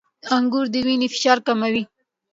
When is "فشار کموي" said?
1.13-1.83